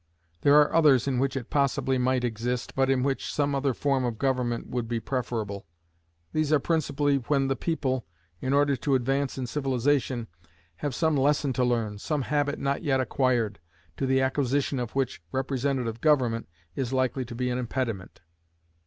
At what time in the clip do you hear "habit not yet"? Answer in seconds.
12.23-12.99